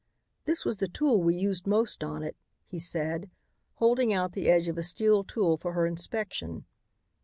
"This 0.45 0.65
was 0.65 0.77
the 0.77 0.87
tool 0.87 1.21
we 1.21 1.35
used 1.35 1.67
most 1.67 2.03
on 2.03 2.23
it," 2.23 2.35
he 2.65 2.79
said, 2.79 3.29
holding 3.75 4.11
out 4.11 4.31
the 4.33 4.49
edge 4.49 4.67
of 4.67 4.79
a 4.79 4.81
steel 4.81 5.23
tool 5.23 5.57
for 5.57 5.73
her 5.73 5.85
inspection. 5.85 6.65